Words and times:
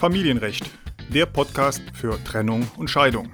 Familienrecht, 0.00 0.64
der 1.12 1.26
Podcast 1.26 1.82
für 1.92 2.18
Trennung 2.24 2.66
und 2.78 2.88
Scheidung. 2.88 3.28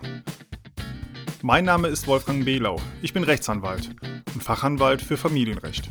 Mein 1.41 1.65
Name 1.65 1.87
ist 1.87 2.09
Wolfgang 2.09 2.45
Behlau. 2.45 2.81
Ich 3.03 3.13
bin 3.13 3.23
Rechtsanwalt 3.23 3.95
und 4.35 4.43
Fachanwalt 4.43 5.01
für 5.01 5.17
Familienrecht. 5.17 5.89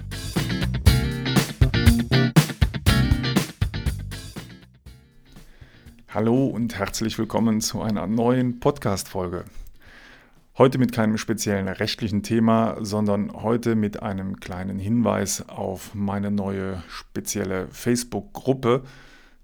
Hallo 6.10 6.48
und 6.48 6.78
herzlich 6.78 7.18
willkommen 7.18 7.62
zu 7.62 7.82
einer 7.82 8.06
neuen 8.06 8.60
Podcast-Folge. 8.60 9.46
Heute 10.58 10.78
mit 10.78 10.92
keinem 10.92 11.18
speziellen 11.18 11.70
rechtlichen 11.70 12.22
Thema, 12.22 12.76
sondern 12.82 13.32
heute 13.32 13.76
mit 13.76 14.04
einem 14.04 14.42
kleinen 14.42 14.80
Hinweis 14.80 15.48
auf 15.48 15.96
meine 15.96 16.32
neue 16.32 16.84
spezielle 16.90 17.70
Facebook-Gruppe 17.70 18.84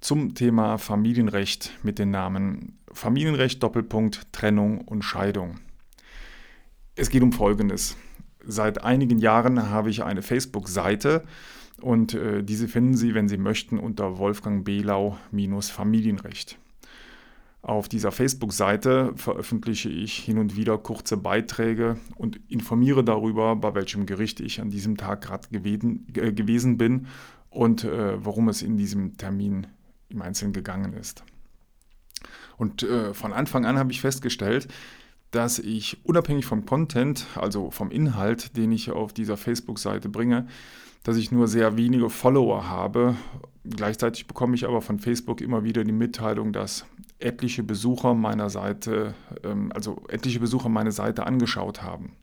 zum 0.02 0.34
Thema 0.34 0.78
Familienrecht 0.78 1.72
mit 1.84 1.98
dem 2.00 2.12
Namen 2.12 2.80
Familienrecht 2.92 3.64
Doppelpunkt 3.64 4.34
Trennung 4.34 4.82
und 4.82 5.04
Scheidung. 5.04 5.60
Es 6.96 7.10
geht 7.10 7.22
um 7.24 7.32
Folgendes. 7.32 7.96
Seit 8.44 8.84
einigen 8.84 9.20
Jahren 9.20 9.70
habe 9.70 9.92
ich 9.92 10.04
eine 10.04 10.24
Facebook-Seite 10.24 11.24
und 11.80 12.16
äh, 12.16 12.44
diese 12.44 12.68
finden 12.68 12.96
Sie, 12.96 13.14
wenn 13.14 13.30
Sie 13.30 13.38
möchten, 13.38 13.80
unter 13.80 14.18
Wolfgang 14.18 14.66
Behlau-Familienrecht. 14.66 16.58
Auf 17.62 17.88
dieser 17.88 18.12
Facebook-Seite 18.12 19.14
veröffentliche 19.16 19.90
ich 19.90 20.18
hin 20.18 20.40
und 20.40 20.56
wieder 20.56 20.80
kurze 20.80 21.16
Beiträge 21.16 21.98
und 22.16 22.40
informiere 22.50 23.04
darüber, 23.04 23.56
bei 23.56 23.76
welchem 23.76 24.08
Gericht 24.08 24.40
ich 24.40 24.60
an 24.62 24.72
diesem 24.72 24.98
Tag 24.98 25.22
gerade 25.22 25.48
äh, 25.54 26.34
gewesen 26.34 26.80
bin 26.80 27.06
und 27.52 27.84
äh, 27.84 28.26
worum 28.26 28.50
es 28.50 28.64
in 28.64 28.78
diesem 28.78 29.16
Termin 29.18 29.68
im 30.12 30.22
Einzelnen 30.22 30.54
gegangen 30.54 30.94
ist. 30.94 31.24
Und 32.58 32.84
äh, 32.84 33.14
von 33.14 33.34
Anfang 33.34 33.66
an 33.66 33.78
habe 33.78 33.92
ich 33.92 34.02
festgestellt, 34.02 34.68
dass 35.32 35.60
ich 35.60 36.06
unabhängig 36.06 36.46
vom 36.46 36.66
Content, 36.66 37.26
also 37.36 37.72
vom 37.72 37.90
Inhalt, 37.90 38.58
den 38.58 38.72
ich 38.72 38.92
auf 38.92 39.14
dieser 39.14 39.38
Facebook-Seite 39.38 40.10
bringe, 40.10 40.48
dass 41.04 41.18
ich 41.18 41.32
nur 41.32 41.48
sehr 41.48 41.78
wenige 41.78 42.10
Follower 42.10 42.68
habe. 42.70 43.16
Gleichzeitig 43.64 44.28
bekomme 44.28 44.56
ich 44.56 44.66
aber 44.66 44.82
von 44.82 45.00
Facebook 45.00 45.42
immer 45.42 45.64
wieder 45.64 45.84
die 45.84 45.92
Mitteilung, 45.92 46.54
dass 46.54 46.86
etliche 47.20 47.64
Besucher 47.64 48.14
meiner 48.14 48.50
Seite, 48.50 49.14
ähm, 49.44 49.72
also 49.74 50.04
etliche 50.10 50.40
Besucher 50.40 50.70
meine 50.70 50.92
Seite 50.92 51.26
angeschaut 51.26 51.82
haben. 51.82 52.14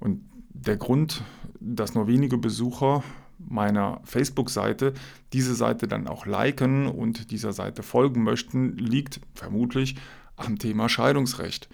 Und 0.00 0.22
der 0.50 0.76
Grund, 0.76 1.22
dass 1.60 1.94
nur 1.94 2.06
wenige 2.06 2.38
Besucher 2.38 3.02
meiner 3.38 4.00
Facebook-Seite 4.04 4.94
diese 5.32 5.54
Seite 5.54 5.88
dann 5.88 6.06
auch 6.06 6.26
liken 6.26 6.86
und 6.86 7.30
dieser 7.30 7.52
Seite 7.52 7.82
folgen 7.82 8.22
möchten, 8.22 8.76
liegt 8.76 9.20
vermutlich 9.34 9.96
am 10.36 10.58
Thema 10.58 10.88
Scheidungsrecht. 10.88 11.68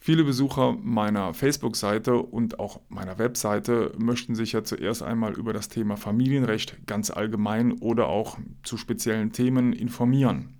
Viele 0.00 0.24
Besucher 0.24 0.76
meiner 0.80 1.34
Facebook-Seite 1.34 2.14
und 2.16 2.60
auch 2.60 2.80
meiner 2.88 3.18
Webseite 3.18 3.92
möchten 3.98 4.34
sich 4.34 4.52
ja 4.52 4.62
zuerst 4.62 5.02
einmal 5.02 5.34
über 5.34 5.52
das 5.52 5.68
Thema 5.68 5.96
Familienrecht 5.96 6.86
ganz 6.86 7.10
allgemein 7.10 7.72
oder 7.72 8.06
auch 8.06 8.38
zu 8.62 8.76
speziellen 8.76 9.32
Themen 9.32 9.72
informieren. 9.72 10.54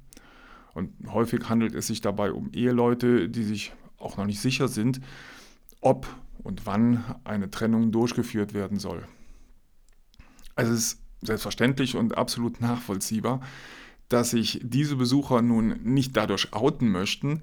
Und 0.74 0.92
häufig 1.12 1.48
handelt 1.48 1.74
es 1.74 1.86
sich 1.86 2.00
dabei 2.00 2.32
um 2.32 2.50
Eheleute, 2.52 3.28
die 3.28 3.44
sich 3.44 3.72
auch 3.98 4.16
noch 4.16 4.26
nicht 4.26 4.40
sicher 4.40 4.68
sind, 4.68 5.00
ob 5.80 6.06
und 6.42 6.66
wann 6.66 7.04
eine 7.24 7.50
Trennung 7.50 7.90
durchgeführt 7.90 8.54
werden 8.54 8.78
soll. 8.78 9.06
Also 10.58 10.72
es 10.72 10.78
ist 10.78 11.02
selbstverständlich 11.22 11.94
und 11.96 12.18
absolut 12.18 12.60
nachvollziehbar, 12.60 13.40
dass 14.08 14.30
sich 14.30 14.60
diese 14.64 14.96
Besucher 14.96 15.40
nun 15.40 15.78
nicht 15.84 16.16
dadurch 16.16 16.52
outen 16.52 16.88
möchten, 16.90 17.42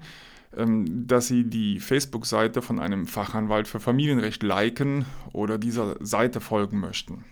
ähm, 0.54 1.06
dass 1.06 1.26
sie 1.26 1.44
die 1.44 1.80
Facebook-Seite 1.80 2.60
von 2.60 2.78
einem 2.78 3.06
Fachanwalt 3.06 3.68
für 3.68 3.80
Familienrecht 3.80 4.42
liken 4.42 5.06
oder 5.32 5.56
dieser 5.56 5.96
Seite 6.04 6.42
folgen 6.42 6.78
möchten. 6.78 7.24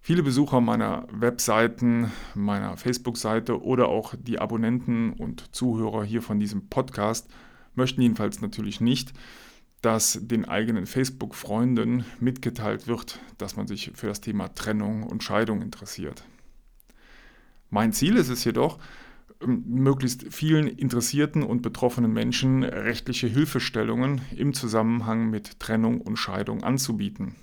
Viele 0.00 0.24
Besucher 0.24 0.60
meiner 0.60 1.06
Webseiten, 1.12 2.10
meiner 2.34 2.76
Facebook-Seite 2.76 3.62
oder 3.62 3.86
auch 3.86 4.14
die 4.18 4.40
Abonnenten 4.40 5.12
und 5.12 5.54
Zuhörer 5.54 6.02
hier 6.02 6.22
von 6.22 6.40
diesem 6.40 6.68
Podcast 6.68 7.28
möchten 7.76 8.02
jedenfalls 8.02 8.40
natürlich 8.40 8.80
nicht, 8.80 9.12
dass 9.82 10.18
den 10.20 10.44
eigenen 10.44 10.86
Facebook-Freunden 10.86 12.04
mitgeteilt 12.20 12.86
wird, 12.86 13.20
dass 13.38 13.56
man 13.56 13.66
sich 13.66 13.92
für 13.94 14.08
das 14.08 14.20
Thema 14.20 14.48
Trennung 14.48 15.04
und 15.04 15.22
Scheidung 15.22 15.62
interessiert. 15.62 16.24
Mein 17.70 17.92
Ziel 17.92 18.16
ist 18.16 18.28
es 18.28 18.44
jedoch, 18.44 18.78
ähm, 19.40 19.64
möglichst 19.66 20.32
vielen 20.32 20.66
interessierten 20.66 21.42
und 21.42 21.62
betroffenen 21.62 22.12
Menschen 22.12 22.64
rechtliche 22.64 23.28
Hilfestellungen 23.28 24.20
im 24.36 24.52
Zusammenhang 24.52 25.30
mit 25.30 25.60
Trennung 25.60 26.00
und 26.00 26.16
Scheidung 26.16 26.64
anzubieten. 26.64 27.36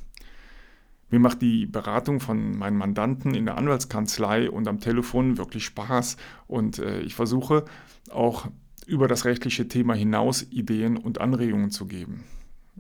Mir 1.10 1.20
macht 1.20 1.42
die 1.42 1.66
Beratung 1.68 2.20
von 2.20 2.58
meinen 2.58 2.78
Mandanten 2.78 3.36
in 3.36 3.46
der 3.46 3.58
Anwaltskanzlei 3.58 4.50
und 4.50 4.68
am 4.68 4.80
Telefon 4.80 5.38
wirklich 5.38 5.64
Spaß 5.66 6.18
und 6.48 6.80
äh, 6.80 7.02
ich 7.02 7.16
versuche 7.16 7.66
auch 8.10 8.48
über 8.88 9.08
das 9.08 9.26
rechtliche 9.26 9.68
Thema 9.68 9.94
hinaus 9.94 10.44
Ideen 10.44 10.98
und 10.98 11.22
Anregungen 11.22 11.72
zu 11.72 11.86
geben. 11.86 12.24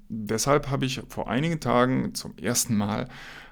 Deshalb 0.10 0.70
habe 0.70 0.86
ich 0.86 1.02
vor 1.08 1.30
einigen 1.30 1.60
Tagen 1.60 2.14
zum 2.14 2.38
ersten 2.38 2.76
Mal 2.76 3.08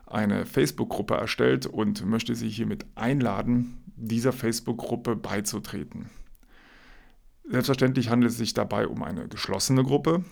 eine 0.06 0.46
Facebook-Gruppe 0.46 1.16
erstellt 1.16 1.66
und 1.66 2.06
möchte 2.06 2.36
Sie 2.36 2.50
hiermit 2.50 2.86
einladen, 2.96 3.82
dieser 3.96 4.34
Facebook-Gruppe 4.34 5.16
beizutreten. 5.16 6.10
Selbstverständlich 7.50 8.10
handelt 8.10 8.32
es 8.32 8.38
sich 8.38 8.54
dabei 8.54 8.88
um 8.88 9.04
eine 9.04 9.28
geschlossene 9.28 9.84
Gruppe 9.84 10.24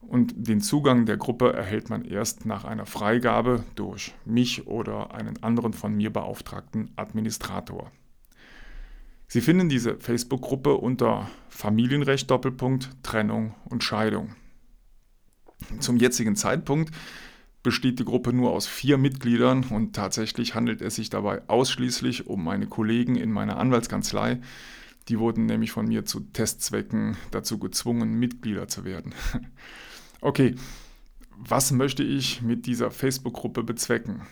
und 0.00 0.48
den 0.48 0.60
Zugang 0.60 1.06
der 1.06 1.16
Gruppe 1.16 1.52
erhält 1.52 1.90
man 1.90 2.04
erst 2.04 2.46
nach 2.46 2.64
einer 2.64 2.86
Freigabe 2.86 3.64
durch 3.74 4.14
mich 4.24 4.66
oder 4.66 5.14
einen 5.14 5.42
anderen 5.42 5.72
von 5.72 5.94
mir 5.94 6.12
beauftragten 6.12 6.90
Administrator. 6.96 7.90
Sie 9.28 9.42
finden 9.42 9.68
diese 9.68 9.98
Facebook-Gruppe 9.98 10.74
unter 10.74 11.30
Familienrecht 11.50 12.30
Doppelpunkt 12.30 12.90
Trennung 13.02 13.54
und 13.66 13.84
Scheidung. 13.84 14.34
Zum 15.80 15.98
jetzigen 15.98 16.34
Zeitpunkt 16.34 16.94
besteht 17.62 17.98
die 17.98 18.06
Gruppe 18.06 18.32
nur 18.32 18.52
aus 18.52 18.66
vier 18.66 18.96
Mitgliedern 18.96 19.64
und 19.64 19.94
tatsächlich 19.94 20.54
handelt 20.54 20.80
es 20.80 20.94
sich 20.94 21.10
dabei 21.10 21.46
ausschließlich 21.48 22.26
um 22.26 22.42
meine 22.42 22.66
Kollegen 22.66 23.16
in 23.16 23.30
meiner 23.30 23.58
Anwaltskanzlei. 23.58 24.40
Die 25.08 25.18
wurden 25.18 25.44
nämlich 25.44 25.72
von 25.72 25.86
mir 25.86 26.06
zu 26.06 26.20
Testzwecken 26.20 27.16
dazu 27.30 27.58
gezwungen, 27.58 28.18
Mitglieder 28.18 28.68
zu 28.68 28.84
werden. 28.84 29.14
Okay, 30.20 30.56
was 31.36 31.70
möchte 31.70 32.02
ich 32.02 32.42
mit 32.42 32.66
dieser 32.66 32.90
Facebook-Gruppe 32.90 33.62
bezwecken? 33.62 34.22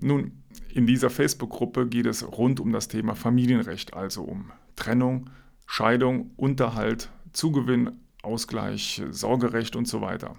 Nun, 0.00 0.32
in 0.72 0.86
dieser 0.86 1.10
Facebook-Gruppe 1.10 1.86
geht 1.86 2.06
es 2.06 2.26
rund 2.26 2.60
um 2.60 2.72
das 2.72 2.88
Thema 2.88 3.14
Familienrecht, 3.14 3.94
also 3.94 4.22
um 4.22 4.50
Trennung, 4.76 5.30
Scheidung, 5.66 6.32
Unterhalt, 6.36 7.10
Zugewinn, 7.32 7.92
Ausgleich, 8.22 9.02
Sorgerecht 9.10 9.76
und 9.76 9.86
so 9.86 10.00
weiter. 10.00 10.36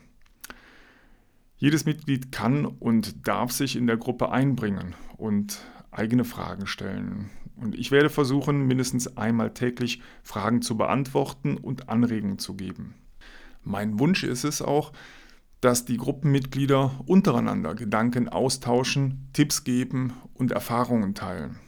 Jedes 1.58 1.86
Mitglied 1.86 2.32
kann 2.32 2.66
und 2.66 3.28
darf 3.28 3.52
sich 3.52 3.76
in 3.76 3.88
der 3.88 3.98
Gruppe 3.98 4.30
einbringen 4.32 4.94
und 5.18 5.62
eigene 5.92 6.26
Fragen 6.26 6.68
stellen. 6.68 7.30
Und 7.56 7.76
ich 7.76 7.92
werde 7.92 8.10
versuchen, 8.10 8.68
mindestens 8.68 9.16
einmal 9.16 9.54
täglich 9.54 10.02
Fragen 10.24 10.62
zu 10.62 10.76
beantworten 10.76 11.56
und 11.56 11.88
Anregungen 11.88 12.38
zu 12.38 12.56
geben. 12.56 12.96
Mein 13.64 14.00
Wunsch 14.00 14.24
ist 14.24 14.44
es 14.44 14.62
auch, 14.62 14.92
dass 15.62 15.86
die 15.86 15.98
Gruppenmitglieder 15.98 16.92
untereinander 17.06 17.76
Gedanken 17.76 18.30
austauschen, 18.30 19.30
Tipps 19.34 19.64
geben 19.64 20.14
und 20.34 20.52
Erfahrungen 20.52 21.16
teilen. 21.16 21.60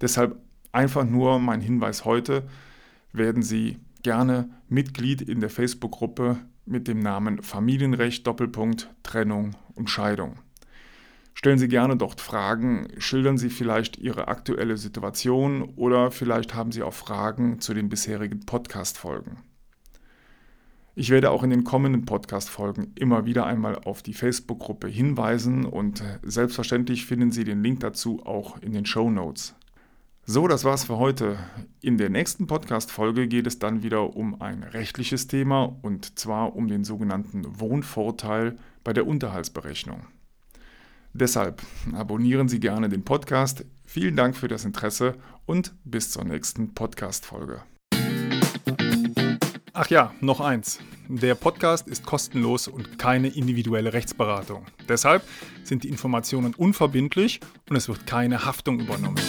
Deshalb 0.00 0.36
einfach 0.72 1.04
nur 1.04 1.38
mein 1.38 1.60
Hinweis 1.60 2.04
heute, 2.04 2.46
werden 3.12 3.42
Sie 3.42 3.78
gerne 4.02 4.50
Mitglied 4.68 5.22
in 5.22 5.40
der 5.40 5.50
Facebook-Gruppe 5.50 6.38
mit 6.66 6.86
dem 6.86 7.00
Namen 7.00 7.42
Familienrecht 7.42 8.26
Doppelpunkt 8.26 8.90
Trennung 9.02 9.56
und 9.74 9.88
Scheidung. 9.90 10.40
Stellen 11.34 11.58
Sie 11.58 11.68
gerne 11.68 11.96
dort 11.96 12.20
Fragen, 12.20 12.88
schildern 12.98 13.38
Sie 13.38 13.48
vielleicht 13.48 13.96
Ihre 13.96 14.28
aktuelle 14.28 14.76
Situation 14.76 15.62
oder 15.76 16.10
vielleicht 16.10 16.54
haben 16.54 16.72
Sie 16.72 16.82
auch 16.82 16.94
Fragen 16.94 17.60
zu 17.60 17.74
den 17.74 17.88
bisherigen 17.88 18.40
Podcast-Folgen. 18.40 19.38
Ich 20.98 21.10
werde 21.10 21.30
auch 21.30 21.44
in 21.44 21.50
den 21.50 21.62
kommenden 21.62 22.06
Podcast-Folgen 22.06 22.90
immer 22.96 23.24
wieder 23.24 23.46
einmal 23.46 23.76
auf 23.76 24.02
die 24.02 24.14
Facebook-Gruppe 24.14 24.88
hinweisen 24.88 25.64
und 25.64 26.02
selbstverständlich 26.24 27.06
finden 27.06 27.30
Sie 27.30 27.44
den 27.44 27.62
Link 27.62 27.78
dazu 27.78 28.26
auch 28.26 28.60
in 28.60 28.72
den 28.72 28.84
Show 28.84 29.08
Notes. 29.08 29.54
So, 30.24 30.48
das 30.48 30.64
war's 30.64 30.82
für 30.82 30.98
heute. 30.98 31.38
In 31.80 31.98
der 31.98 32.10
nächsten 32.10 32.48
Podcast-Folge 32.48 33.28
geht 33.28 33.46
es 33.46 33.60
dann 33.60 33.84
wieder 33.84 34.16
um 34.16 34.42
ein 34.42 34.64
rechtliches 34.64 35.28
Thema 35.28 35.72
und 35.82 36.18
zwar 36.18 36.56
um 36.56 36.66
den 36.66 36.82
sogenannten 36.82 37.60
Wohnvorteil 37.60 38.56
bei 38.82 38.92
der 38.92 39.06
Unterhaltsberechnung. 39.06 40.04
Deshalb 41.12 41.62
abonnieren 41.92 42.48
Sie 42.48 42.58
gerne 42.58 42.88
den 42.88 43.04
Podcast, 43.04 43.64
Vielen 43.86 44.16
Dank 44.16 44.36
für 44.36 44.48
das 44.48 44.64
Interesse 44.64 45.14
und 45.46 45.76
bis 45.84 46.10
zur 46.10 46.24
nächsten 46.24 46.74
Podcast-Folge. 46.74 47.62
Ach 49.80 49.88
ja, 49.90 50.12
noch 50.20 50.40
eins. 50.40 50.80
Der 51.06 51.36
Podcast 51.36 51.86
ist 51.86 52.04
kostenlos 52.04 52.66
und 52.66 52.98
keine 52.98 53.28
individuelle 53.28 53.92
Rechtsberatung. 53.92 54.66
Deshalb 54.88 55.22
sind 55.62 55.84
die 55.84 55.88
Informationen 55.88 56.52
unverbindlich 56.52 57.38
und 57.70 57.76
es 57.76 57.88
wird 57.88 58.04
keine 58.04 58.44
Haftung 58.44 58.80
übernommen. 58.80 59.20